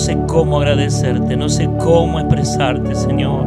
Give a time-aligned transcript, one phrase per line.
[0.00, 3.46] sé cómo agradecerte, no sé cómo expresarte, Señor.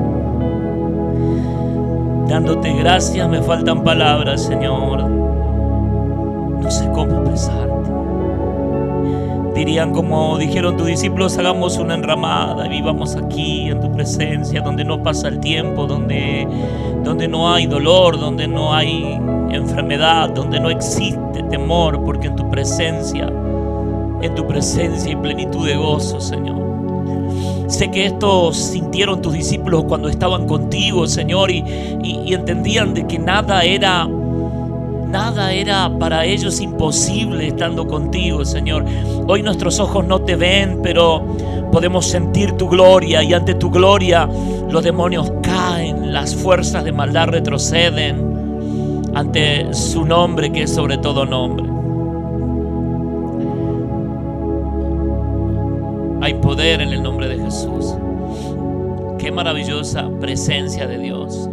[2.27, 5.03] Dándote gracias me faltan palabras, Señor.
[6.61, 7.73] No sé cómo expresarte.
[9.55, 15.01] Dirían como dijeron tus discípulos, hagamos una enramada vivamos aquí en tu presencia, donde no
[15.03, 16.47] pasa el tiempo, donde,
[17.03, 19.19] donde no hay dolor, donde no hay
[19.51, 23.31] enfermedad, donde no existe temor, porque en tu presencia,
[24.23, 26.61] en tu presencia y plenitud de gozo, Señor.
[27.67, 31.63] Sé que esto sintieron tus discípulos cuando estaban contigo, Señor, y,
[32.03, 34.07] y entendían de que nada era
[35.13, 38.83] Nada era para ellos imposible estando contigo, Señor.
[39.27, 41.23] Hoy nuestros ojos no te ven, pero
[41.71, 44.27] podemos sentir tu gloria y ante tu gloria
[44.71, 51.27] los demonios caen, las fuerzas de maldad retroceden ante su nombre que es sobre todo
[51.27, 51.72] nombre.
[56.43, 57.95] Poder en el nombre de Jesús.
[59.17, 61.49] Qué maravillosa presencia de Dios.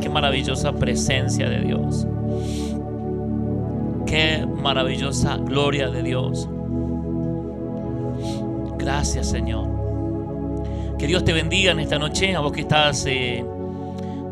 [0.00, 2.04] Qué maravillosa presencia de Dios.
[4.06, 6.48] Qué maravillosa gloria de Dios.
[8.76, 9.68] Gracias Señor.
[10.98, 13.44] Que Dios te bendiga en esta noche, a vos que estás eh,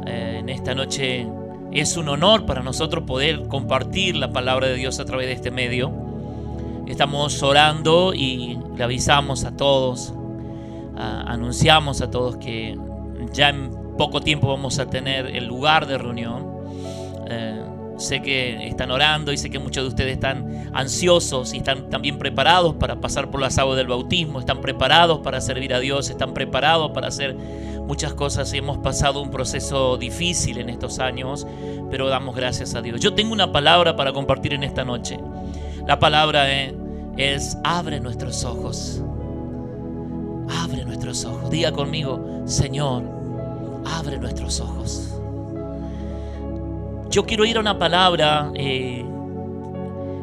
[0.05, 1.29] eh, en esta noche.
[1.71, 5.53] Es un honor para nosotros poder compartir la palabra de Dios a través de este
[5.53, 6.06] medio.
[6.87, 10.15] Estamos orando y le avisamos a todos,
[10.97, 12.79] anunciamos a todos que
[13.33, 16.47] ya en poco tiempo vamos a tener el lugar de reunión.
[17.29, 17.63] Eh,
[17.99, 22.19] Sé que están orando y sé que muchos de ustedes están ansiosos y están también
[22.19, 26.35] preparados para pasar por las aguas del bautismo, están preparados para servir a Dios, están
[26.35, 27.35] preparados para hacer
[27.87, 31.47] muchas cosas hemos pasado un proceso difícil en estos años,
[31.91, 33.01] pero damos gracias a Dios.
[33.01, 35.19] Yo tengo una palabra para compartir en esta noche.
[35.87, 36.75] La palabra es,
[37.17, 39.01] es abre nuestros ojos.
[40.49, 41.49] Abre nuestros ojos.
[41.51, 43.05] Diga conmigo, Señor,
[43.85, 45.13] abre nuestros ojos.
[47.11, 48.51] Yo quiero ir a una palabra.
[48.55, 49.05] Eh,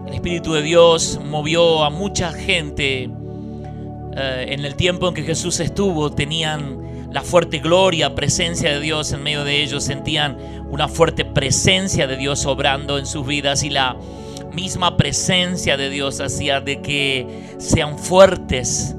[0.07, 3.09] el Espíritu de Dios movió a mucha gente
[4.15, 6.11] eh, en el tiempo en que Jesús estuvo.
[6.11, 9.85] Tenían la fuerte gloria, presencia de Dios en medio de ellos.
[9.85, 10.37] Sentían
[10.69, 13.95] una fuerte presencia de Dios obrando en sus vidas y la
[14.53, 17.27] misma presencia de Dios hacía de que
[17.57, 18.95] sean fuertes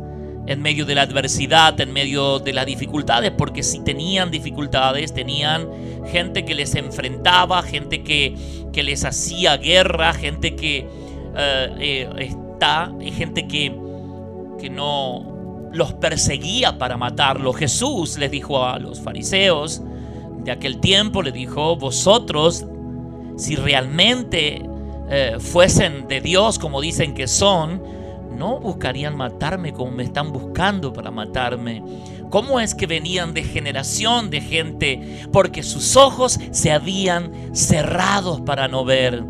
[0.47, 5.69] en medio de la adversidad, en medio de las dificultades, porque si tenían dificultades, tenían
[6.11, 8.35] gente que les enfrentaba, gente que,
[8.73, 10.87] que les hacía guerra, gente que
[11.37, 13.75] eh, eh, está, gente que,
[14.61, 17.57] que no los perseguía para matarlos.
[17.57, 19.83] Jesús les dijo a los fariseos
[20.45, 22.67] de aquel tiempo, le dijo, vosotros,
[23.37, 24.63] si realmente
[25.09, 27.83] eh, fuesen de Dios como dicen que son,
[28.37, 31.83] no buscarían matarme como me están buscando para matarme.
[32.31, 35.29] ¿Cómo es que venían de generación de gente?
[35.33, 39.25] Porque sus ojos se habían cerrado para no ver.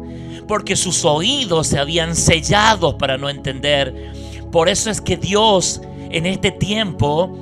[0.48, 4.12] Porque sus oídos se habían sellado para no entender.
[4.50, 7.36] Por eso es que Dios en este tiempo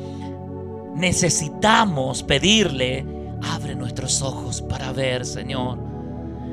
[0.97, 3.07] necesitamos pedirle,
[3.43, 5.92] abre nuestros ojos para ver, Señor.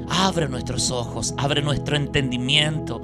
[0.10, 3.02] Abre nuestros ojos, abre nuestro entendimiento.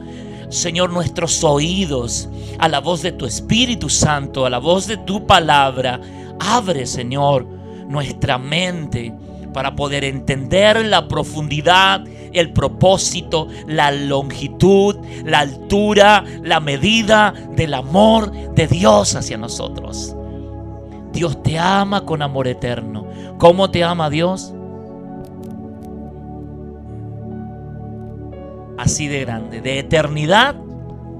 [0.50, 2.30] Señor, nuestros oídos
[2.60, 6.00] a la voz de tu Espíritu Santo, a la voz de tu palabra.
[6.40, 7.46] Abre, Señor,
[7.88, 9.14] nuestra mente
[9.54, 18.32] para poder entender la profundidad, el propósito, la longitud, la altura, la medida del amor
[18.54, 20.16] de Dios hacia nosotros.
[21.14, 23.08] Dios te ama con amor eterno.
[23.38, 24.54] ¿Cómo te ama Dios?
[28.78, 30.56] Así de grande, de eternidad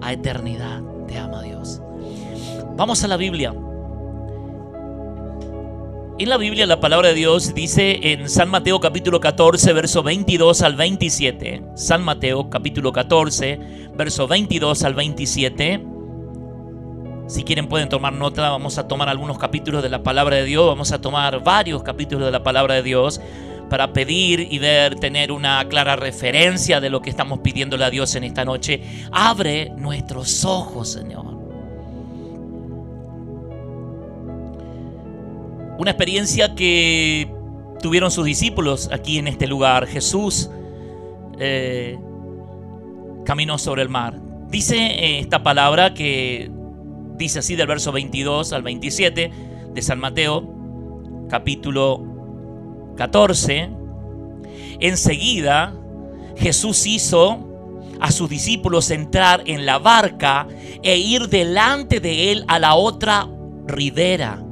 [0.02, 0.82] a eternidad.
[1.08, 1.82] Te ama Dios.
[2.76, 3.54] Vamos a la Biblia.
[6.18, 10.62] En la Biblia la palabra de Dios dice en San Mateo capítulo 14, verso 22
[10.62, 11.64] al 27.
[11.76, 13.60] San Mateo capítulo 14,
[13.96, 15.86] verso 22 al 27.
[17.28, 20.68] Si quieren pueden tomar nota, vamos a tomar algunos capítulos de la palabra de Dios,
[20.68, 23.20] vamos a tomar varios capítulos de la palabra de Dios
[23.70, 28.16] para pedir y ver, tener una clara referencia de lo que estamos pidiéndole a Dios
[28.16, 28.82] en esta noche.
[29.12, 31.36] Abre nuestros ojos, Señor.
[35.78, 37.30] Una experiencia que
[37.82, 39.88] tuvieron sus discípulos aquí en este lugar.
[39.88, 40.50] Jesús
[41.40, 41.98] eh,
[43.26, 44.20] caminó sobre el mar.
[44.50, 46.50] Dice eh, esta palabra que
[47.18, 49.32] dice así del verso 22 al 27
[49.74, 50.50] de San Mateo,
[51.30, 52.15] capítulo
[52.96, 53.70] 14,
[54.80, 55.74] enseguida
[56.38, 57.46] Jesús hizo
[58.00, 60.48] a sus discípulos entrar en la barca
[60.84, 63.28] e ir delante de él a la otra
[63.68, 64.44] ribera,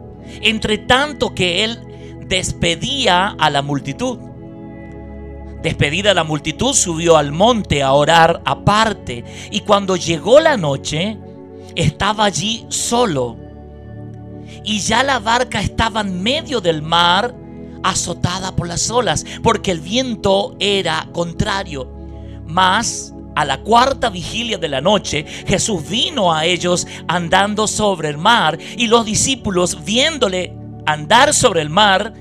[0.41, 1.79] entre tanto que él
[2.27, 4.17] despedía a la multitud.
[5.61, 11.17] Despedida la multitud, subió al monte a orar aparte, y cuando llegó la noche,
[11.75, 13.37] estaba allí solo.
[14.65, 17.33] Y ya la barca estaba en medio del mar,
[17.83, 21.89] azotada por las olas, porque el viento era contrario.
[22.47, 28.17] Mas a la cuarta vigilia de la noche, Jesús vino a ellos andando sobre el
[28.17, 32.13] mar, y los discípulos, viéndole andar sobre el mar,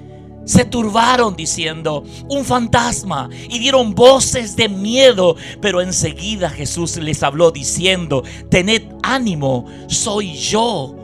[0.44, 7.50] se turbaron diciendo, un fantasma, y dieron voces de miedo, pero enseguida Jesús les habló
[7.50, 10.97] diciendo, tened ánimo, soy yo,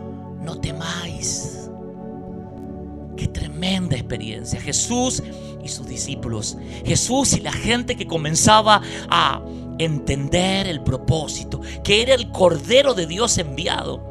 [0.42, 1.07] no temáis.
[3.18, 4.60] Qué tremenda experiencia.
[4.60, 5.24] Jesús
[5.64, 6.56] y sus discípulos,
[6.86, 8.80] Jesús y la gente que comenzaba
[9.10, 9.42] a
[9.78, 14.06] entender el propósito, que era el Cordero de Dios enviado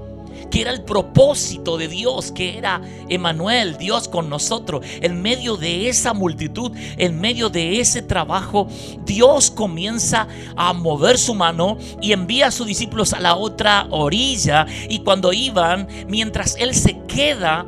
[0.51, 4.85] que era el propósito de Dios, que era Emanuel, Dios con nosotros.
[5.01, 8.67] En medio de esa multitud, en medio de ese trabajo,
[9.05, 14.65] Dios comienza a mover su mano y envía a sus discípulos a la otra orilla.
[14.87, 17.65] Y cuando iban, mientras Él se queda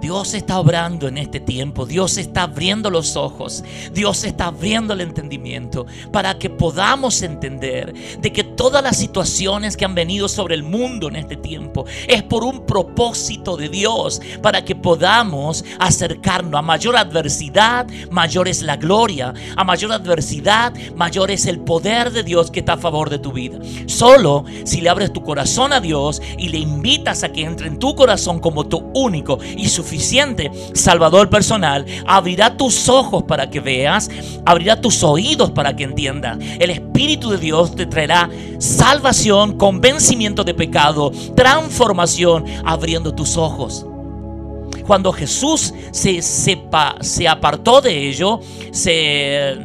[0.00, 1.84] Dios está obrando en este tiempo.
[1.84, 3.64] Dios está abriendo los ojos.
[3.92, 9.84] Dios está abriendo el entendimiento para que podamos entender de que todas las situaciones que
[9.84, 14.64] han venido sobre el mundo en este tiempo es por un propósito de Dios para
[14.64, 21.46] que podamos acercarnos a mayor adversidad, mayor es la gloria, a mayor adversidad, mayor es
[21.46, 23.58] el poder de Dios que está a favor de tu vida.
[23.86, 27.78] Solo si le abres tu corazón a Dios y le invitas a que entre en
[27.78, 33.60] tu corazón como tu único y su suficiente Salvador personal, abrirá tus ojos para que
[33.60, 34.10] veas,
[34.44, 36.38] abrirá tus oídos para que entiendas.
[36.58, 43.86] El Espíritu de Dios te traerá salvación, convencimiento de pecado, transformación, abriendo tus ojos
[44.86, 48.40] cuando Jesús se, sepa, se apartó de ello,
[48.70, 49.58] se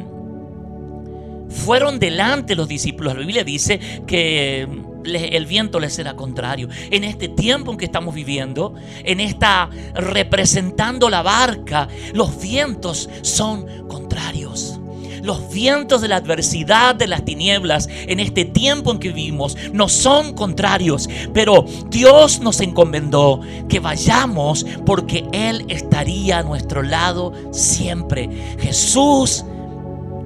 [1.47, 3.13] fueron delante los discípulos.
[3.13, 4.67] La Biblia dice que
[5.05, 6.69] el viento les será contrario.
[6.91, 8.73] En este tiempo en que estamos viviendo,
[9.03, 14.79] en esta representando la barca, los vientos son contrarios.
[15.23, 19.87] Los vientos de la adversidad, de las tinieblas, en este tiempo en que vivimos, no
[19.87, 21.07] son contrarios.
[21.33, 23.39] Pero Dios nos encomendó
[23.69, 28.29] que vayamos porque Él estaría a nuestro lado siempre.
[28.59, 29.45] Jesús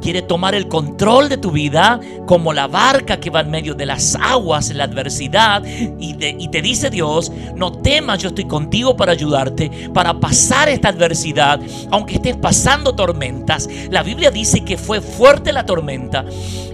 [0.01, 3.85] quiere tomar el control de tu vida como la barca que va en medio de
[3.85, 5.63] las aguas, en la adversidad.
[5.99, 11.59] Y, te dice Dios, no temas, yo estoy contigo para ayudarte, para pasar esta adversidad,
[11.91, 13.69] aunque estés pasando tormentas.
[13.89, 16.25] La Biblia dice que fue fuerte la tormenta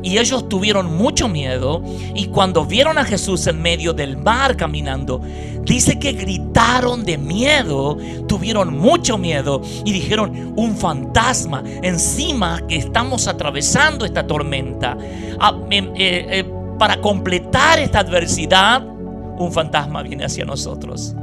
[0.02, 1.82] y ellos tuvieron mucho miedo
[2.14, 5.22] y cuando vieron a Jesús en medio del mar caminando,
[5.64, 7.98] dice que gritaron de miedo,
[8.28, 14.98] tuvieron mucho miedo y dijeron, un fantasma encima que estamos atravesando esta tormenta.
[15.40, 16.46] Ah, eh, eh,
[16.78, 21.16] para completar esta adversidad, un fantasma viene hacia nosotros.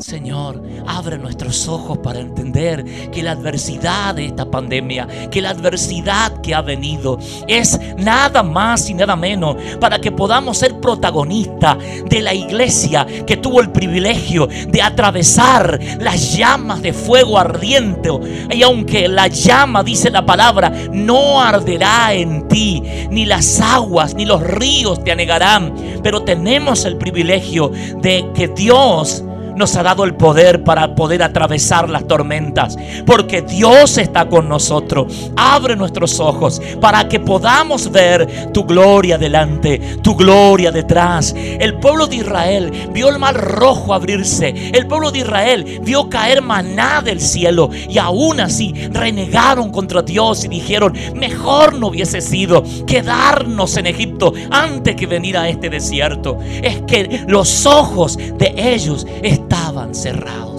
[0.00, 6.40] Señor, abre nuestros ojos para entender que la adversidad de esta pandemia, que la adversidad
[6.40, 11.76] que ha venido es nada más y nada menos para que podamos ser protagonistas
[12.08, 18.10] de la iglesia que tuvo el privilegio de atravesar las llamas de fuego ardiente.
[18.50, 24.24] Y aunque la llama, dice la palabra, no arderá en ti, ni las aguas, ni
[24.24, 27.70] los ríos te anegarán, pero tenemos el privilegio
[28.00, 29.24] de que Dios
[29.60, 32.76] nos ha dado el poder para poder atravesar las tormentas.
[33.06, 35.30] Porque Dios está con nosotros.
[35.36, 41.34] Abre nuestros ojos para que podamos ver tu gloria delante, tu gloria detrás.
[41.36, 44.48] El pueblo de Israel vio el mar rojo abrirse.
[44.72, 47.70] El pueblo de Israel vio caer maná del cielo.
[47.88, 54.32] Y aún así renegaron contra Dios y dijeron, mejor no hubiese sido quedarnos en Egipto
[54.50, 56.38] antes que venir a este desierto.
[56.62, 60.49] Es que los ojos de ellos están estaban cerrados.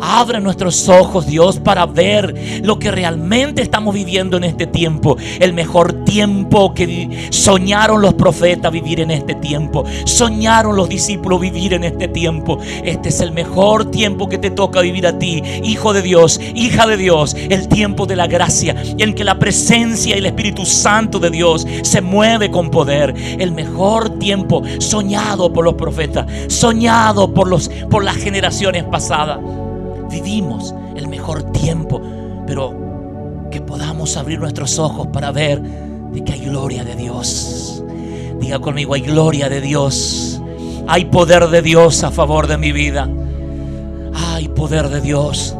[0.00, 5.16] Abre nuestros ojos, Dios, para ver lo que realmente estamos viviendo en este tiempo.
[5.38, 9.84] El mejor tiempo que soñaron los profetas vivir en este tiempo.
[10.04, 12.58] Soñaron los discípulos vivir en este tiempo.
[12.84, 16.86] Este es el mejor tiempo que te toca vivir a ti, hijo de Dios, hija
[16.86, 17.36] de Dios.
[17.48, 21.66] El tiempo de la gracia en que la presencia y el Espíritu Santo de Dios
[21.82, 23.14] se mueve con poder.
[23.38, 29.38] El mejor tiempo soñado por los profetas, soñado por, los, por las generaciones pasadas
[30.10, 32.00] vivimos el mejor tiempo,
[32.46, 32.74] pero
[33.50, 37.82] que podamos abrir nuestros ojos para ver de que hay gloria de Dios.
[38.40, 40.40] Diga conmigo, hay gloria de Dios.
[40.86, 43.08] Hay poder de Dios a favor de mi vida.
[44.14, 45.56] Hay poder de Dios.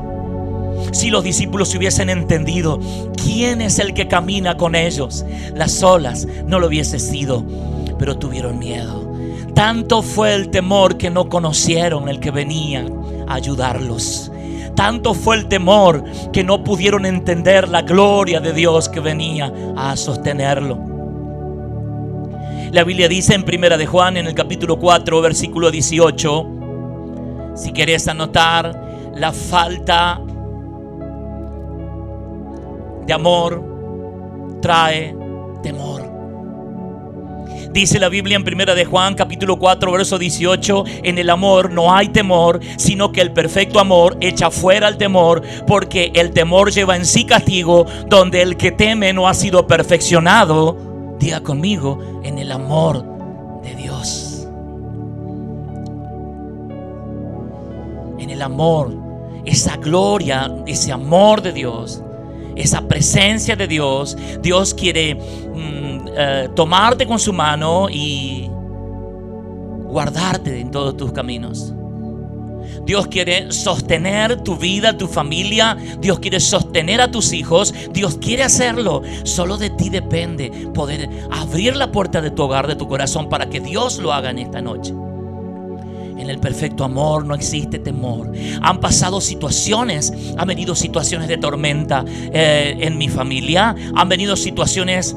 [0.92, 2.80] Si los discípulos hubiesen entendido
[3.22, 7.44] quién es el que camina con ellos, las olas no lo hubiese sido,
[7.98, 9.08] pero tuvieron miedo.
[9.54, 12.86] Tanto fue el temor que no conocieron el que venía
[13.28, 14.32] a ayudarlos.
[14.74, 19.96] Tanto fue el temor que no pudieron entender la gloria de Dios que venía a
[19.96, 20.78] sostenerlo.
[22.72, 26.46] La Biblia dice en Primera de Juan en el capítulo 4 versículo 18,
[27.56, 30.20] si querés anotar la falta
[33.06, 33.64] de amor
[34.62, 35.16] trae
[35.62, 36.09] temor.
[37.72, 41.94] Dice la Biblia en Primera de Juan capítulo 4 verso 18, en el amor no
[41.94, 46.96] hay temor, sino que el perfecto amor echa fuera el temor, porque el temor lleva
[46.96, 50.76] en sí castigo, donde el que teme no ha sido perfeccionado,
[51.20, 53.04] diga conmigo, en el amor
[53.62, 54.48] de Dios.
[58.18, 58.92] En el amor,
[59.44, 62.02] esa gloria, ese amor de Dios
[62.56, 64.16] esa presencia de Dios.
[64.42, 68.48] Dios quiere mm, eh, tomarte con su mano y
[69.84, 71.74] guardarte en todos tus caminos.
[72.84, 75.76] Dios quiere sostener tu vida, tu familia.
[76.00, 77.74] Dios quiere sostener a tus hijos.
[77.92, 79.02] Dios quiere hacerlo.
[79.24, 83.48] Solo de ti depende poder abrir la puerta de tu hogar, de tu corazón, para
[83.48, 84.92] que Dios lo haga en esta noche.
[86.18, 88.32] En el perfecto amor no existe temor.
[88.60, 95.16] Han pasado situaciones, han venido situaciones de tormenta eh, en mi familia, han venido situaciones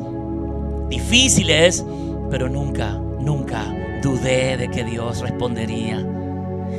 [0.93, 1.83] difíciles,
[2.29, 3.65] pero nunca, nunca
[4.01, 6.05] dudé de que Dios respondería.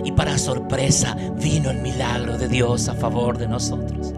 [0.05, 4.15] Y para sorpresa vino el milagro de Dios a favor de nosotros.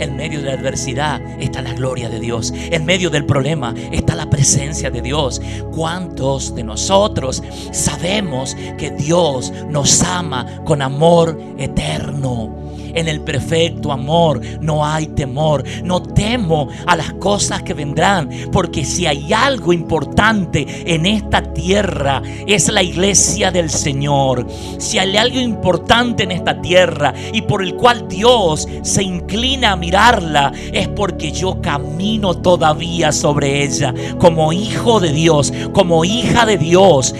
[0.00, 2.52] En medio de la adversidad está la gloria de Dios.
[2.54, 5.40] En medio del problema está la presencia de Dios.
[5.72, 12.69] ¿Cuántos de nosotros sabemos que Dios nos ama con amor eterno?
[12.94, 15.64] En el perfecto amor no hay temor.
[15.84, 18.28] No temo a las cosas que vendrán.
[18.52, 24.46] Porque si hay algo importante en esta tierra es la iglesia del Señor.
[24.78, 29.76] Si hay algo importante en esta tierra y por el cual Dios se inclina a
[29.76, 33.94] mirarla es porque yo camino todavía sobre ella.
[34.18, 37.14] Como hijo de Dios, como hija de Dios.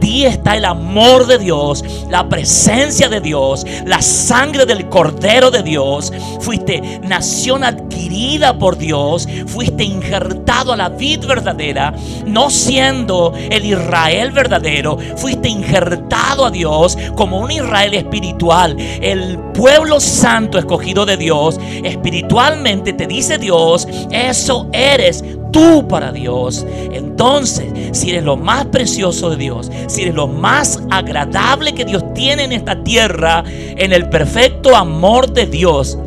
[0.00, 5.62] Ti está el amor de Dios, la presencia de Dios, la sangre del Cordero de
[5.62, 11.94] Dios, fuiste nación adquirida por Dios, fuiste injertado a la vid verdadera,
[12.26, 20.00] no siendo el Israel verdadero, fuiste injertado a Dios como un Israel espiritual, el pueblo
[20.00, 26.66] santo escogido de Dios, espiritualmente te dice Dios, eso eres tú para Dios.
[26.92, 32.04] Entonces, si eres lo más precioso de Dios, si eres lo más agradable que Dios
[32.14, 35.98] tiene en esta tierra, en el perfecto amor de Dios,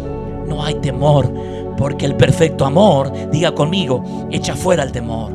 [0.47, 1.31] no hay temor,
[1.77, 5.31] porque el perfecto amor, diga conmigo, echa fuera el temor.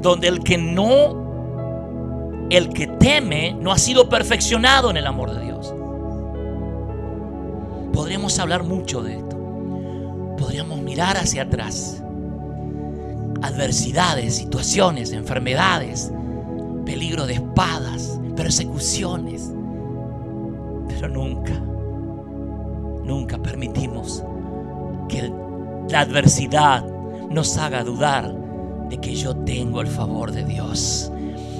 [0.00, 5.44] Donde el que no, el que teme, no ha sido perfeccionado en el amor de
[5.44, 5.72] Dios.
[7.92, 9.41] Podríamos hablar mucho de esto
[10.38, 12.02] podríamos mirar hacia atrás.
[13.42, 16.12] Adversidades, situaciones, enfermedades,
[16.84, 19.50] peligro de espadas, persecuciones.
[20.88, 21.54] Pero nunca,
[23.04, 24.22] nunca permitimos
[25.08, 25.32] que
[25.88, 26.84] la adversidad
[27.30, 28.32] nos haga dudar
[28.88, 31.10] de que yo tengo el favor de Dios,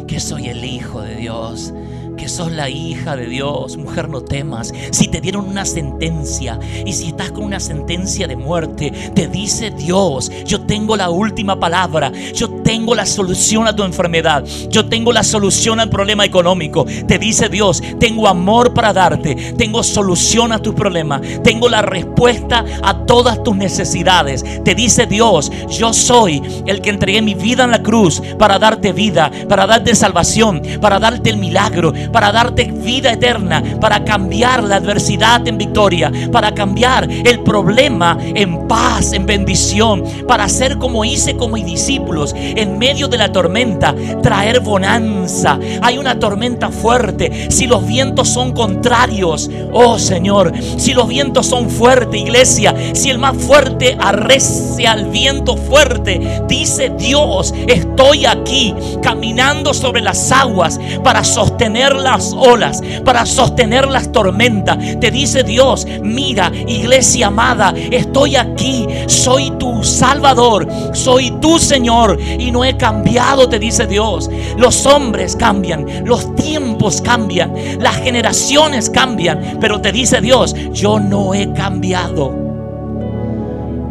[0.06, 1.72] que soy el Hijo de Dios,
[2.16, 3.76] que sos la hija de Dios.
[3.76, 4.72] Mujer, no temas.
[4.90, 9.70] Si te dieron una sentencia y si estás con una sentencia de muerte, te dice
[9.70, 12.12] Dios, yo tengo la última palabra.
[12.34, 14.44] Yo tengo la solución a tu enfermedad.
[14.68, 16.84] Yo tengo la solución al problema económico.
[17.06, 19.34] Te dice Dios, tengo amor para darte.
[19.56, 21.20] Tengo solución a tu problema.
[21.42, 24.44] Tengo la respuesta a todas tus necesidades.
[24.64, 28.92] Te dice Dios, yo soy el que entregué mi vida en la cruz para darte
[28.92, 34.76] vida, para darte salvación, para darte el milagro, para darte vida eterna, para cambiar la
[34.76, 41.36] adversidad en victoria, para cambiar el problema en paz, en bendición, para hacer como hice
[41.36, 45.58] con mis discípulos en medio de la tormenta, traer bonanza.
[45.82, 47.50] Hay una tormenta fuerte.
[47.50, 53.18] Si los vientos son contrarios, oh Señor, si los vientos son fuertes, iglesia, si el
[53.18, 61.24] más fuerte arrecia al viento fuerte, dice Dios, estoy aquí caminando sobre las aguas para
[61.24, 64.78] sostener las olas, para sostener las tormentas.
[65.00, 72.50] Te dice Dios, mira, iglesia amada, estoy aquí, soy tu Salvador, soy tu Señor y
[72.50, 74.30] no he cambiado, te dice Dios.
[74.56, 81.34] Los hombres cambian, los tiempos cambian, las generaciones cambian, pero te dice Dios, yo no
[81.34, 82.34] he cambiado.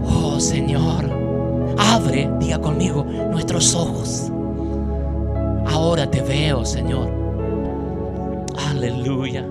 [0.06, 1.10] Oh Señor,
[1.78, 4.32] abre, diga conmigo, nuestros ojos.
[5.66, 7.21] Ahora te veo, Señor.
[8.82, 9.46] Aleluya.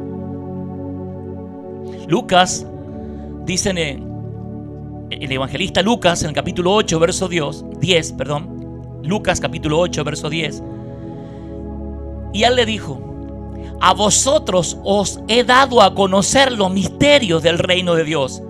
[2.09, 2.67] Lucas
[3.45, 3.79] dice en
[5.09, 9.01] el evangelista Lucas en el capítulo 8, verso 10, 10, perdón.
[9.05, 10.65] Lucas capítulo 8, verso 10.
[12.33, 13.01] Y él le dijo,
[13.81, 18.43] a vosotros os he dado a conocer los misterios del reino de Dios,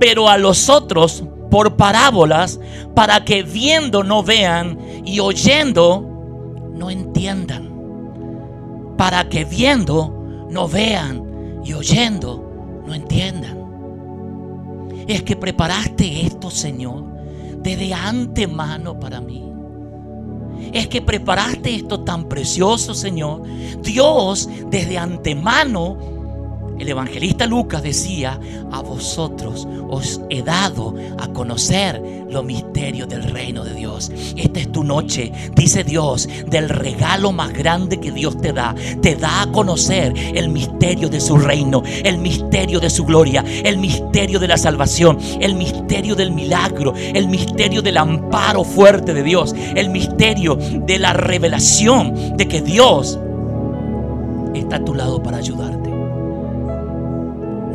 [0.00, 2.58] pero a los otros por parábolas,
[2.94, 6.02] para que viendo no vean y oyendo
[6.72, 7.74] no entiendan.
[8.96, 10.13] Para que viendo
[10.54, 13.58] no vean y oyendo no entiendan.
[15.08, 17.04] Es que preparaste esto, Señor,
[17.58, 19.50] desde antemano para mí.
[20.72, 23.42] Es que preparaste esto tan precioso, Señor.
[23.82, 25.98] Dios desde antemano
[26.78, 28.38] el evangelista Lucas decía,
[28.72, 34.10] a vosotros os he dado a conocer los misterios del reino de Dios.
[34.36, 38.74] Esta es tu noche, dice Dios, del regalo más grande que Dios te da.
[39.00, 43.78] Te da a conocer el misterio de su reino, el misterio de su gloria, el
[43.78, 49.54] misterio de la salvación, el misterio del milagro, el misterio del amparo fuerte de Dios,
[49.76, 53.18] el misterio de la revelación de que Dios
[54.54, 55.73] está a tu lado para ayudarte.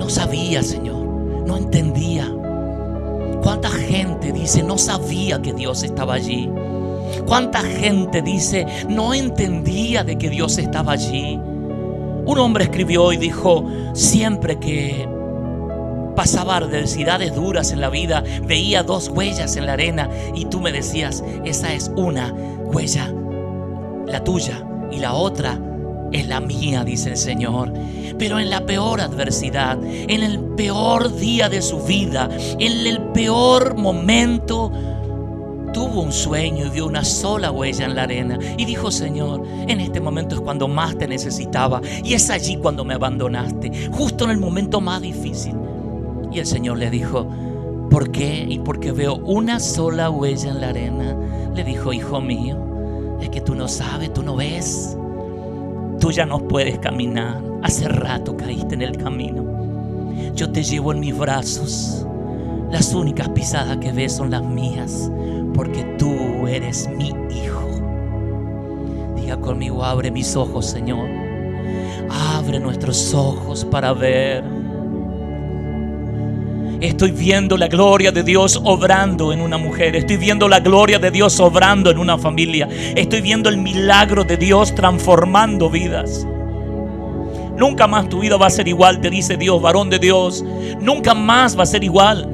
[0.10, 1.06] No sabía, Señor.
[1.46, 2.28] No entendía.
[3.44, 6.50] ¿Cuánta gente dice, no sabía que Dios estaba allí?
[7.28, 11.36] ¿Cuánta gente dice, no entendía de que Dios estaba allí?
[12.26, 13.64] Un hombre escribió y dijo,
[13.94, 15.08] siempre que
[16.16, 20.72] pasaba adversidades duras en la vida, veía dos huellas en la arena y tú me
[20.72, 23.14] decías, esa es una huella,
[24.08, 25.60] la tuya, y la otra
[26.12, 27.74] es la mía, dice el Señor.
[28.18, 33.76] Pero en la peor adversidad, en el peor día de su vida, en el peor
[33.76, 34.72] momento,
[35.74, 38.38] tuvo un sueño y vio una sola huella en la arena.
[38.58, 41.82] Y dijo, Señor, en este momento es cuando más te necesitaba.
[42.04, 45.56] Y es allí cuando me abandonaste, justo en el momento más difícil.
[46.32, 47.28] Y el Señor le dijo,
[47.90, 48.46] ¿por qué?
[48.48, 51.16] Y porque veo una sola huella en la arena.
[51.56, 52.58] Le dijo, hijo mío,
[53.22, 54.96] es que tú no sabes, tú no ves.
[56.00, 57.42] Tú ya no puedes caminar.
[57.62, 59.44] Hace rato caíste en el camino.
[60.34, 62.06] Yo te llevo en mis brazos.
[62.72, 65.12] Las únicas pisadas que ves son las mías,
[65.54, 67.68] porque tú eres mi hijo.
[69.16, 71.10] Diga conmigo, abre mis ojos, Señor.
[72.10, 74.44] Abre nuestros ojos para ver.
[76.82, 79.98] Estoy viendo la gloria de Dios obrando en una mujer.
[79.98, 82.70] Estoy viendo la gloria de Dios obrando en una familia.
[82.96, 86.26] Estoy viendo el milagro de Dios transformando vidas.
[87.58, 90.46] Nunca más tu vida va a ser igual, te dice Dios, varón de Dios.
[90.80, 92.30] Nunca más va a ser igual.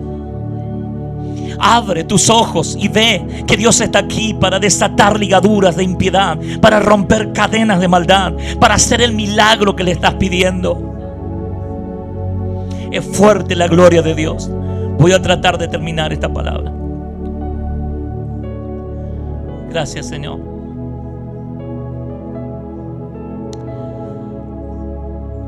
[1.57, 6.79] Abre tus ojos y ve que Dios está aquí para desatar ligaduras de impiedad, para
[6.79, 10.94] romper cadenas de maldad, para hacer el milagro que le estás pidiendo.
[12.95, 14.49] Es fuerte la gloria de Dios.
[14.97, 16.71] Voy a tratar de terminar esta palabra.
[19.69, 20.39] Gracias Señor.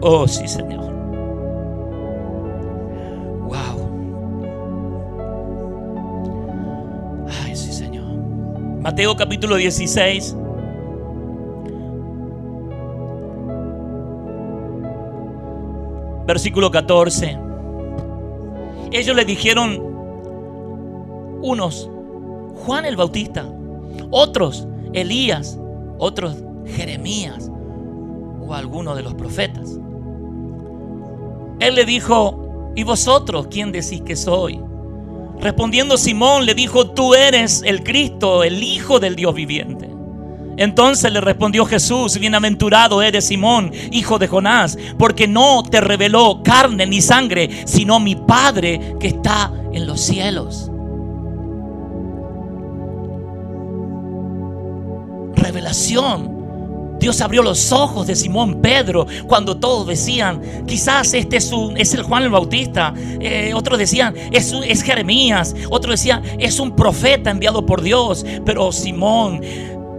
[0.01, 0.91] Oh sí Señor.
[3.43, 3.87] Wow.
[7.29, 8.13] Ay sí Señor.
[8.81, 10.35] Mateo capítulo 16.
[16.27, 17.39] Versículo 14.
[18.91, 19.81] Ellos le dijeron,
[21.41, 21.89] unos,
[22.65, 23.49] Juan el Bautista,
[24.11, 25.57] otros, Elías,
[25.97, 26.35] otros,
[26.65, 27.49] Jeremías
[28.41, 29.79] o alguno de los profetas.
[31.59, 34.61] Él le dijo, ¿y vosotros quién decís que soy?
[35.39, 39.86] Respondiendo Simón le dijo, tú eres el Cristo, el Hijo del Dios viviente.
[40.57, 46.87] Entonces le respondió Jesús, bienaventurado eres Simón, hijo de Jonás, porque no te reveló carne
[46.87, 50.71] ni sangre, sino mi Padre que está en los cielos.
[55.35, 56.35] Revelación.
[56.99, 61.93] Dios abrió los ojos de Simón Pedro cuando todos decían, quizás este es, un, es
[61.93, 62.91] el Juan el Bautista.
[63.19, 65.55] Eh, otros decían, es, es Jeremías.
[65.69, 68.25] Otros decían, es un profeta enviado por Dios.
[68.43, 69.41] Pero Simón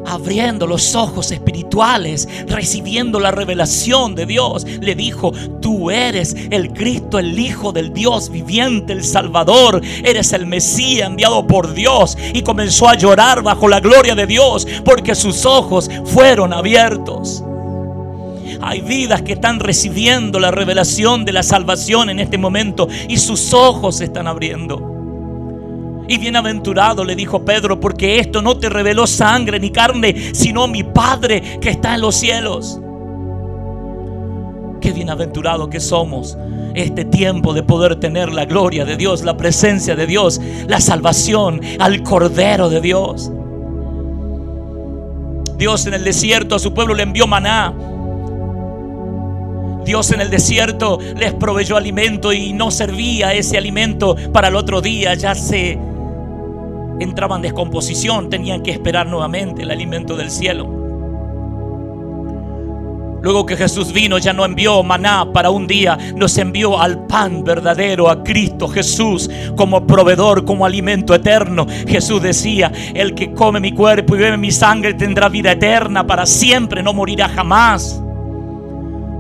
[0.08, 7.18] abriendo los ojos espirituales, recibiendo la revelación de Dios, le dijo, tú eres el Cristo,
[7.18, 12.16] el Hijo del Dios viviente, el Salvador, eres el Mesías enviado por Dios.
[12.32, 17.44] Y comenzó a llorar bajo la gloria de Dios porque sus ojos fueron abiertos.
[18.60, 23.52] Hay vidas que están recibiendo la revelación de la salvación en este momento y sus
[23.52, 24.97] ojos se están abriendo.
[26.08, 30.82] Y bienaventurado le dijo Pedro, porque esto no te reveló sangre ni carne, sino mi
[30.82, 32.80] Padre que está en los cielos.
[34.80, 36.38] Qué bienaventurado que somos
[36.74, 41.60] este tiempo de poder tener la gloria de Dios, la presencia de Dios, la salvación
[41.78, 43.30] al Cordero de Dios.
[45.58, 47.74] Dios en el desierto a su pueblo le envió maná.
[49.84, 54.80] Dios en el desierto les proveyó alimento y no servía ese alimento para el otro
[54.80, 55.78] día, ya se
[57.00, 60.78] entraba en descomposición, tenían que esperar nuevamente el alimento del cielo.
[63.20, 67.42] Luego que Jesús vino, ya no envió maná para un día, nos envió al pan
[67.42, 71.66] verdadero, a Cristo Jesús, como proveedor, como alimento eterno.
[71.86, 76.26] Jesús decía, el que come mi cuerpo y bebe mi sangre tendrá vida eterna para
[76.26, 78.00] siempre, no morirá jamás.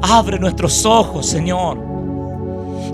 [0.00, 1.87] Abre nuestros ojos, Señor.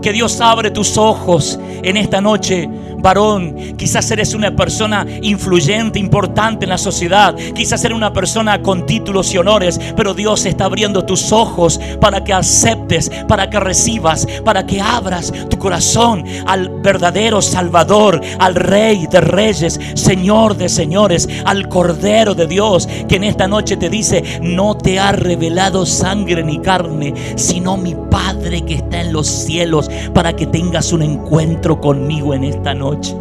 [0.05, 2.69] Que Dios abre tus ojos en esta noche
[3.05, 8.87] varón, quizás eres una persona influyente, importante en la sociedad, quizás eres una persona con
[8.87, 14.27] títulos y honores, pero Dios está abriendo tus ojos para que aceptes, para que recibas,
[14.43, 21.29] para que abras tu corazón al verdadero Salvador, al Rey de Reyes, Señor de Señores,
[21.45, 26.43] al Cordero de Dios, que en esta noche te dice, no te ha revelado sangre
[26.43, 31.81] ni carne, sino mi Padre que está en los cielos, para que tengas un encuentro
[31.81, 33.17] conmigo en esta noche.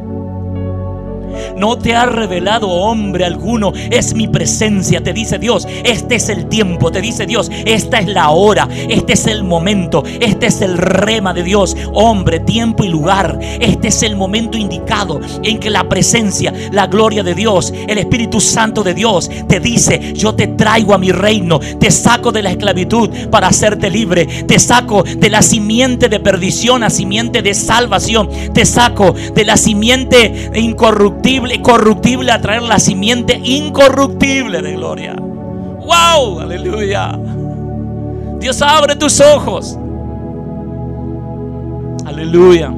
[1.57, 5.67] No te ha revelado hombre alguno, es mi presencia, te dice Dios.
[5.83, 7.51] Este es el tiempo, te dice Dios.
[7.65, 11.75] Esta es la hora, este es el momento, este es el rema de Dios.
[11.93, 13.39] Hombre, tiempo y lugar.
[13.59, 18.39] Este es el momento indicado en que la presencia, la gloria de Dios, el Espíritu
[18.39, 22.51] Santo de Dios te dice, yo te traigo a mi reino, te saco de la
[22.51, 28.29] esclavitud para hacerte libre, te saco de la simiente de perdición a simiente de salvación,
[28.53, 35.15] te saco de la simiente incorruptible corruptible a traer la simiente incorruptible de gloria.
[35.15, 36.39] ¡Wow!
[36.39, 37.17] Aleluya.
[38.39, 39.77] Dios abre tus ojos.
[42.05, 42.73] Aleluya.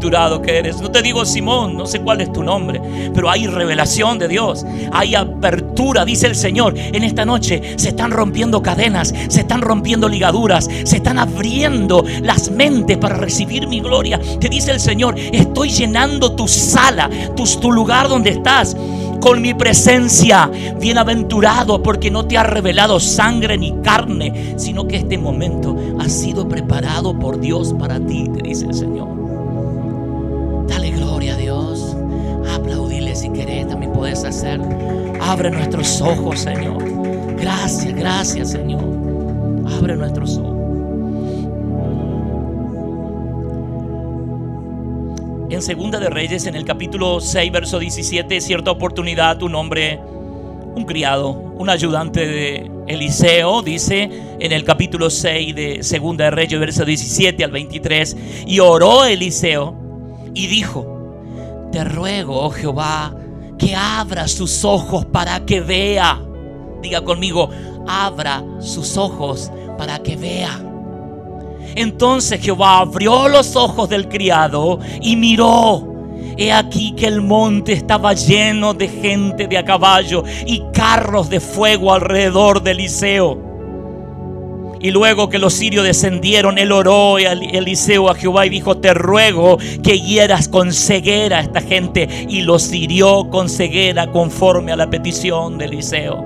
[0.00, 0.80] Que eres.
[0.80, 2.80] No te digo Simón, no sé cuál es tu nombre,
[3.14, 6.74] pero hay revelación de Dios, hay apertura, dice el Señor.
[6.76, 12.50] En esta noche se están rompiendo cadenas, se están rompiendo ligaduras, se están abriendo las
[12.50, 14.18] mentes para recibir mi gloria.
[14.40, 18.74] Te dice el Señor, estoy llenando tu sala, tu, tu lugar donde estás
[19.20, 20.50] con mi presencia.
[20.80, 26.48] Bienaventurado porque no te ha revelado sangre ni carne, sino que este momento ha sido
[26.48, 29.19] preparado por Dios para ti, te dice el Señor.
[33.20, 34.60] Si querés, también puedes hacer.
[35.20, 36.82] Abre nuestros ojos, Señor.
[37.36, 38.82] Gracias, gracias, Señor.
[39.76, 40.56] Abre nuestros ojos.
[45.50, 50.00] En Segunda de Reyes, en el capítulo 6, verso 17, cierta oportunidad, un hombre,
[50.74, 54.08] un criado, un ayudante de Eliseo, dice
[54.38, 59.79] en el capítulo 6 de Segunda de Reyes, verso 17 al 23, y oró Eliseo
[60.34, 63.14] y dijo, te ruego, oh Jehová,
[63.58, 66.20] que abra sus ojos para que vea.
[66.82, 67.50] Diga conmigo,
[67.86, 70.60] abra sus ojos para que vea.
[71.74, 75.86] Entonces Jehová abrió los ojos del criado y miró.
[76.36, 81.40] He aquí que el monte estaba lleno de gente de a caballo y carros de
[81.40, 83.49] fuego alrededor de Eliseo.
[84.82, 88.94] Y luego que los sirios descendieron, él oró a Eliseo a Jehová y dijo, te
[88.94, 92.08] ruego que hieras con ceguera a esta gente.
[92.30, 96.24] Y los hirió con ceguera conforme a la petición de Eliseo.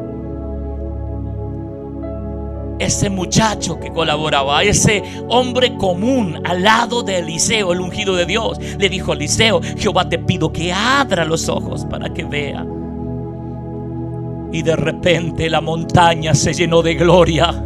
[2.78, 8.58] Ese muchacho que colaboraba, ese hombre común al lado de Eliseo, el ungido de Dios,
[8.78, 12.64] le dijo a Eliseo, Jehová te pido que abra los ojos para que vea.
[14.52, 17.64] Y de repente la montaña se llenó de gloria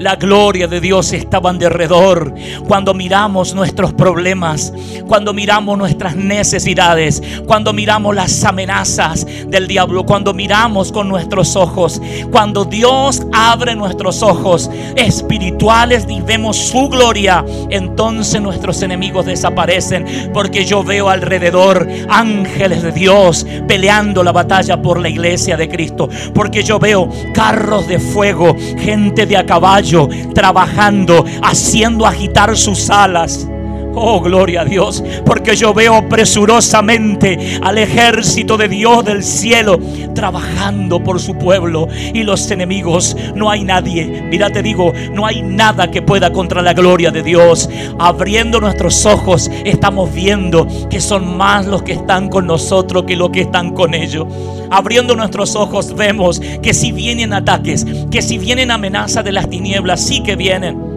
[0.00, 2.34] la gloria de Dios estaba en derredor.
[2.66, 4.72] Cuando miramos nuestros problemas,
[5.06, 12.00] cuando miramos nuestras necesidades, cuando miramos las amenazas del diablo, cuando miramos con nuestros ojos,
[12.30, 20.64] cuando Dios abre nuestros ojos espirituales y vemos su gloria, entonces nuestros enemigos desaparecen porque
[20.64, 26.62] yo veo alrededor ángeles de Dios peleando la batalla por la iglesia de Cristo, porque
[26.62, 29.89] yo veo carros de fuego, gente de a caballo
[30.34, 33.48] trabajando, haciendo agitar sus alas.
[33.94, 39.78] Oh, gloria a Dios, porque yo veo presurosamente al ejército de Dios del cielo
[40.14, 43.16] trabajando por su pueblo y los enemigos.
[43.34, 47.22] No hay nadie, mira te digo, no hay nada que pueda contra la gloria de
[47.22, 47.68] Dios.
[47.98, 53.30] Abriendo nuestros ojos estamos viendo que son más los que están con nosotros que los
[53.30, 54.26] que están con ellos.
[54.70, 60.00] Abriendo nuestros ojos vemos que si vienen ataques, que si vienen amenazas de las tinieblas,
[60.00, 60.89] sí que vienen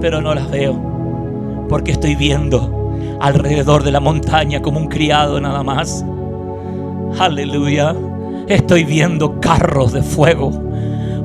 [0.00, 5.62] pero no las veo, porque estoy viendo alrededor de la montaña como un criado nada
[5.62, 6.04] más.
[7.18, 7.94] Aleluya.
[8.48, 10.50] Estoy viendo carros de fuego.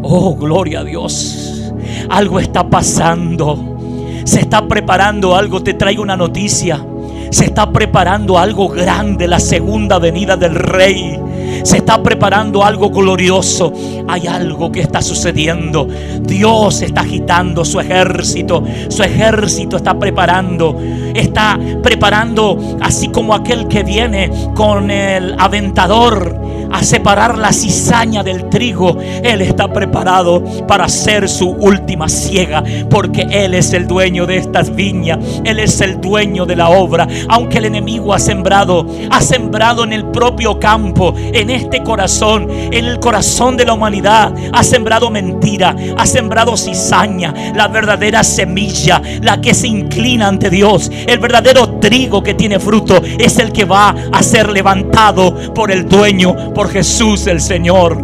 [0.03, 1.73] Oh, gloria a Dios.
[2.09, 3.77] Algo está pasando.
[4.25, 5.63] Se está preparando algo.
[5.63, 6.85] Te traigo una noticia.
[7.31, 11.19] Se está preparando algo grande, la segunda venida del rey.
[11.65, 13.73] Se está preparando algo glorioso.
[14.08, 15.88] Hay algo que está sucediendo.
[16.21, 18.63] Dios está agitando su ejército.
[18.88, 20.80] Su ejército está preparando.
[21.15, 28.49] Está preparando así como aquel que viene con el aventador a separar la cizaña del
[28.49, 28.97] trigo.
[28.99, 34.75] Él está preparado para hacer su última ciega, porque Él es el dueño de estas
[34.75, 35.19] viñas.
[35.45, 37.07] Él es el dueño de la obra.
[37.29, 42.85] Aunque el enemigo ha sembrado, ha sembrado en el propio campo, en este corazón, en
[42.85, 49.39] el corazón de la humanidad, ha sembrado mentira, ha sembrado cizaña, la verdadera semilla, la
[49.39, 53.95] que se inclina ante Dios, el verdadero trigo que tiene fruto, es el que va
[54.11, 57.97] a ser levantado por el dueño, por Jesús el Señor.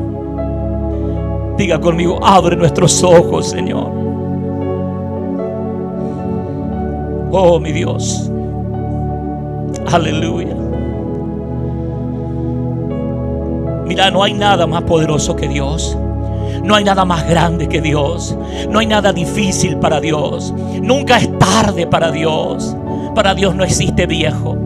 [1.58, 3.92] Diga conmigo, abre nuestros ojos, Señor.
[7.32, 8.30] Oh, mi Dios.
[9.92, 10.56] Aleluya.
[13.86, 15.98] Mira, no hay nada más poderoso que Dios.
[16.64, 18.38] No hay nada más grande que Dios.
[18.70, 20.54] No hay nada difícil para Dios.
[20.82, 22.76] Nunca es tarde para Dios.
[23.16, 24.58] Para Dios no existe viejo.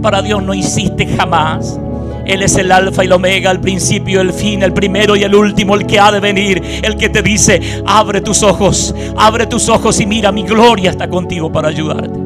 [0.00, 1.78] Para Dios no existe jamás.
[2.26, 5.34] Él es el alfa y el omega, el principio el fin, el primero y el
[5.34, 9.68] último, el que ha de venir, el que te dice, abre tus ojos, abre tus
[9.68, 12.18] ojos y mira, mi gloria está contigo para ayudarte.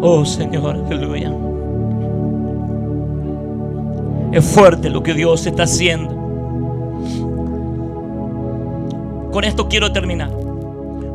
[0.00, 1.32] Oh Señor, aleluya.
[4.32, 6.18] Es fuerte lo que Dios está haciendo.
[9.32, 10.30] Con esto quiero terminar.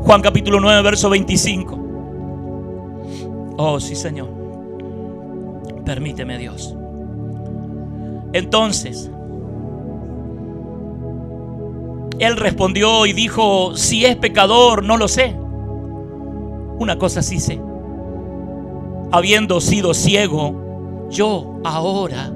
[0.04, 1.80] Juan capítulo 9, verso 25.
[3.58, 4.28] Oh, sí, Señor.
[5.86, 6.76] Permíteme, Dios.
[8.34, 9.12] Entonces,
[12.19, 15.36] él respondió y dijo, si es pecador, no lo sé.
[16.80, 17.60] Una cosa sí sé.
[19.12, 22.32] Habiendo sido ciego, yo ahora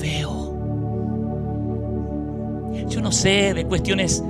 [0.00, 0.38] veo.
[2.88, 4.22] Yo no sé de cuestiones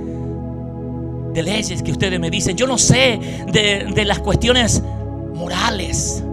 [1.33, 2.57] de leyes que ustedes me dicen.
[2.57, 3.19] Yo no sé
[3.51, 4.83] de, de las cuestiones
[5.33, 6.23] morales.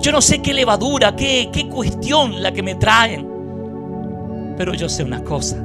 [0.00, 3.35] Yo no sé qué levadura, qué, qué cuestión la que me traen.
[4.56, 5.62] Pero yo sé una cosa.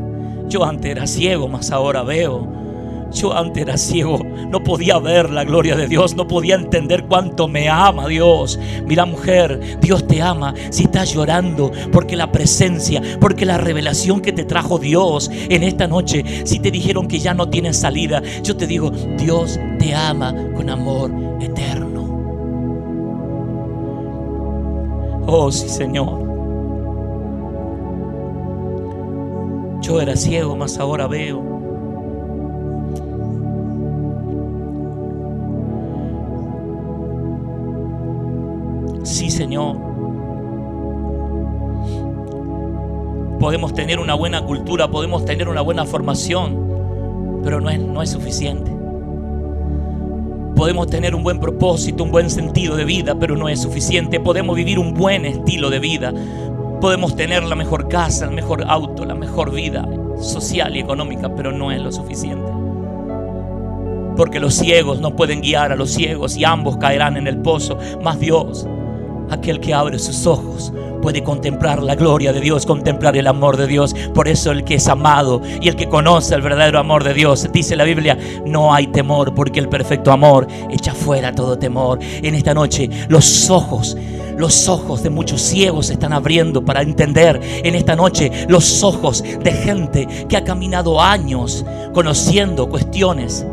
[0.47, 2.61] Yo antes era ciego, mas ahora veo.
[3.13, 7.47] Yo antes era ciego, no podía ver la gloria de Dios, no podía entender cuánto
[7.47, 8.57] me ama Dios.
[8.85, 14.31] Mira mujer, Dios te ama si estás llorando porque la presencia, porque la revelación que
[14.31, 18.55] te trajo Dios en esta noche, si te dijeron que ya no tienes salida, yo
[18.55, 22.01] te digo, Dios te ama con amor eterno.
[25.27, 26.30] Oh sí Señor.
[29.81, 31.41] Yo era ciego, mas ahora veo.
[39.03, 39.77] Sí, Señor.
[43.39, 48.11] Podemos tener una buena cultura, podemos tener una buena formación, pero no es, no es
[48.11, 48.71] suficiente.
[50.55, 54.19] Podemos tener un buen propósito, un buen sentido de vida, pero no es suficiente.
[54.19, 56.13] Podemos vivir un buen estilo de vida.
[56.81, 59.87] Podemos tener la mejor casa, el mejor auto, la mejor vida
[60.19, 62.51] social y económica, pero no es lo suficiente.
[64.17, 67.77] Porque los ciegos no pueden guiar a los ciegos y ambos caerán en el pozo.
[68.01, 68.67] Mas Dios
[69.31, 73.65] aquel que abre sus ojos puede contemplar la gloria de Dios, contemplar el amor de
[73.65, 73.95] Dios.
[74.13, 77.49] Por eso el que es amado y el que conoce el verdadero amor de Dios,
[77.51, 81.99] dice la Biblia, no hay temor porque el perfecto amor echa fuera todo temor.
[82.01, 83.97] En esta noche los ojos
[84.37, 89.23] los ojos de muchos ciegos se están abriendo para entender en esta noche los ojos
[89.23, 93.45] de gente que ha caminado años conociendo cuestiones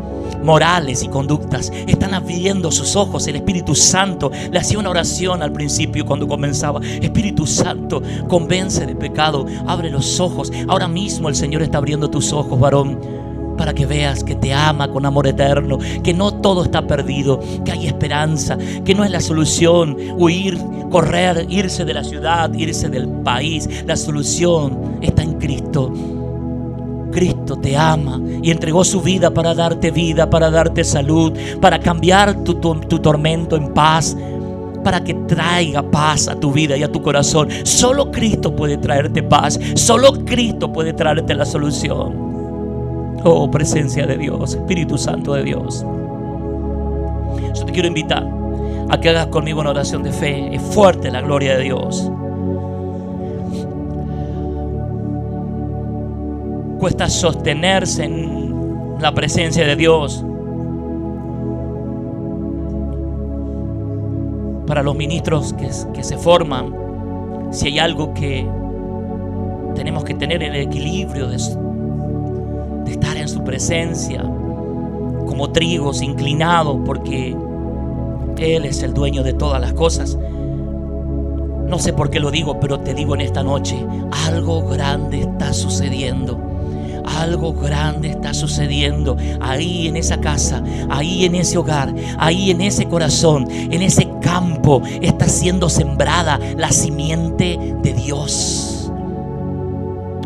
[0.43, 1.71] morales y conductas.
[1.87, 3.27] Están abriendo sus ojos.
[3.27, 6.79] El Espíritu Santo le hacía una oración al principio cuando comenzaba.
[6.83, 9.45] Espíritu Santo, convence de pecado.
[9.67, 10.51] Abre los ojos.
[10.67, 13.18] Ahora mismo el Señor está abriendo tus ojos, varón
[13.59, 17.73] para que veas que te ama con amor eterno, que no todo está perdido, que
[17.73, 20.57] hay esperanza, que no es la solución huir,
[20.89, 23.69] correr, irse de la ciudad, irse del país.
[23.85, 25.91] La solución está en Cristo.
[27.11, 32.45] Cristo te ama y entregó su vida para darte vida, para darte salud, para cambiar
[32.45, 34.15] tu, tormento en paz,
[34.85, 37.49] para que traiga paz a tu vida y a tu corazón.
[37.63, 42.28] Solo Cristo puede traerte paz, solo Cristo puede traerte la solución.
[43.23, 45.85] Oh, presencia de Dios, Espíritu Santo de Dios.
[47.53, 48.25] Yo te quiero invitar
[48.89, 50.55] a que hagas conmigo una oración de fe.
[50.55, 52.11] Es fuerte la gloria de Dios.
[56.79, 60.25] cuesta sostenerse en la presencia de Dios.
[64.65, 66.73] Para los ministros que, se forman,
[67.51, 68.47] si hay algo que
[69.75, 71.37] tenemos que tener el equilibrio de,
[72.91, 77.35] estar en su presencia, como trigos inclinados, porque
[78.37, 80.17] Él es el dueño de todas las cosas.
[81.67, 83.77] No sé por qué lo digo, pero te digo en esta noche,
[84.27, 86.49] algo grande está sucediendo
[87.17, 92.85] algo grande está sucediendo ahí en esa casa, ahí en ese hogar, ahí en ese
[92.85, 98.78] corazón, en ese campo está siendo sembrada la simiente de Dios.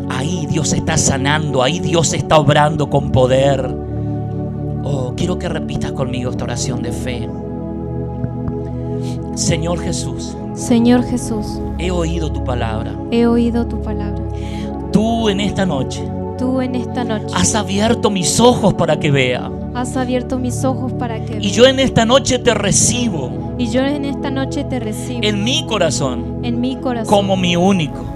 [0.10, 3.76] Ahí Dios está sanando, ahí Dios está obrando con poder.
[4.84, 7.30] Oh, quiero que repitas conmigo esta oración de fe.
[9.36, 10.36] Señor Jesús.
[10.54, 11.60] Señor Jesús.
[11.80, 12.96] He oído tu palabra.
[13.12, 14.22] He oído tu palabra.
[14.92, 16.04] Tú en esta noche
[16.44, 19.50] tú en esta noche has abierto mis ojos para que vea.
[19.74, 23.56] Has abierto mis ojos para que Y yo en esta noche te recibo.
[23.58, 25.22] Y yo en esta noche te recibo.
[25.24, 26.40] En mi corazón.
[26.44, 27.14] En mi corazón.
[27.14, 28.13] Como mi único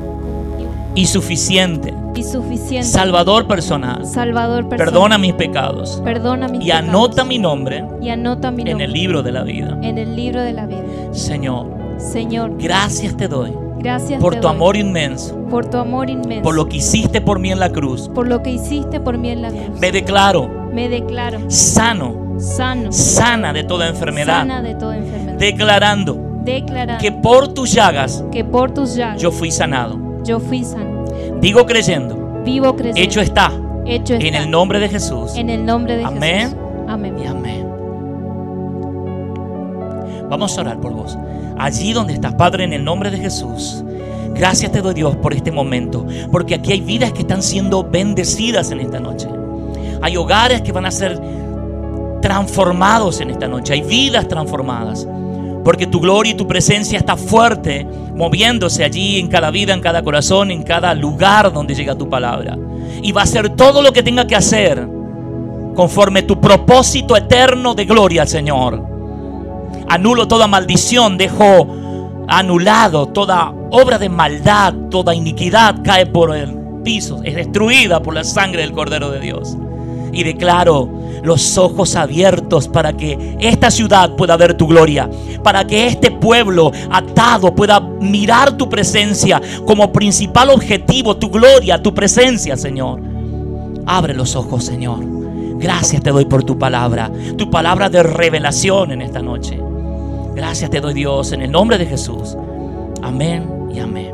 [0.97, 1.93] y suficiente.
[2.15, 2.87] Y suficiente.
[2.87, 4.03] Salvador personal.
[4.03, 4.91] Salvador personal.
[4.91, 6.01] Perdona mis pecados.
[6.03, 7.85] Perdona mis y anota mi nombre.
[8.01, 8.71] Y anota mi nombre.
[8.71, 9.77] En el libro de la vida.
[9.83, 10.81] En el libro de la vida.
[11.11, 11.67] Señor.
[11.99, 12.57] Señor.
[12.57, 15.35] Gracias te doy Gracias por tu amor inmenso.
[15.51, 16.41] Por tu amor inmenso.
[16.41, 18.09] Por lo que hiciste por mí en la cruz.
[18.09, 19.79] Por lo que hiciste por mí en la cruz.
[19.79, 20.49] Me declaro.
[20.73, 21.39] Me declaro.
[21.47, 22.39] Sano.
[22.39, 22.91] Sano.
[22.91, 24.39] Sana de toda enfermedad.
[24.39, 25.37] Sana de toda enfermedad.
[25.37, 26.17] Declarando.
[26.43, 26.99] Declarando.
[26.99, 28.23] Que por tus llagas.
[28.31, 29.21] Que por tus llagas.
[29.21, 30.06] Yo fui sanado.
[30.27, 31.05] Yo fui sano.
[31.39, 32.41] Digo creyendo.
[32.43, 32.99] Vivo creyendo.
[32.99, 33.49] Hecho está.
[33.85, 34.27] Hecho está.
[34.27, 35.37] En el nombre de Jesús.
[35.37, 36.49] En el nombre de amén.
[36.49, 36.57] Jesús.
[36.89, 37.15] Amén.
[37.17, 37.65] Y amén.
[40.29, 41.17] Vamos a orar por vos.
[41.57, 43.85] Allí donde estás, Padre, en el nombre de Jesús.
[44.35, 48.69] Gracias te doy Dios por este momento, porque aquí hay vidas que están siendo bendecidas
[48.71, 49.29] en esta noche.
[50.01, 51.19] Hay hogares que van a ser
[52.21, 55.07] transformados en esta noche, hay vidas transformadas.
[55.67, 60.01] Porque tu gloria y tu presencia está fuerte, moviéndose allí en cada vida, en cada
[60.01, 62.57] corazón, en cada lugar donde llega tu palabra.
[63.01, 64.87] Y va a hacer todo lo que tenga que hacer
[65.75, 68.81] conforme tu propósito eterno de gloria, Señor.
[69.89, 71.67] Anulo toda maldición, dejo
[72.29, 78.23] anulado toda obra de maldad, toda iniquidad cae por el piso, es destruida por la
[78.23, 79.57] sangre del Cordero de Dios.
[80.11, 80.89] Y declaro
[81.23, 85.09] los ojos abiertos para que esta ciudad pueda ver tu gloria,
[85.43, 91.93] para que este pueblo atado pueda mirar tu presencia como principal objetivo, tu gloria, tu
[91.93, 93.01] presencia, Señor.
[93.85, 94.99] Abre los ojos, Señor.
[95.59, 99.59] Gracias te doy por tu palabra, tu palabra de revelación en esta noche.
[100.35, 102.37] Gracias te doy Dios en el nombre de Jesús.
[103.01, 104.13] Amén y amén.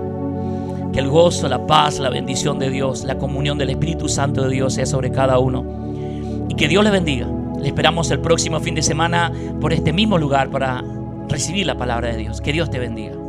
[0.93, 4.51] Que el gozo, la paz, la bendición de Dios, la comunión del Espíritu Santo de
[4.51, 5.82] Dios sea sobre cada uno.
[6.53, 7.27] Y que Dios le bendiga.
[7.59, 10.83] Le esperamos el próximo fin de semana por este mismo lugar para
[11.27, 12.41] recibir la palabra de Dios.
[12.41, 13.22] Que Dios te bendiga.